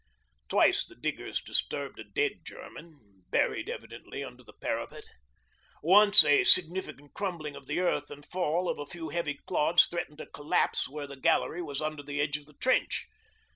[0.49, 5.03] Twice the diggers disturbed a dead German, buried evidently under the parapet.
[5.83, 10.19] Once a significant crumbling of the earth and fall of a few heavy clods threatened
[10.19, 13.09] a collapse where the gallery was under the edge of the trench.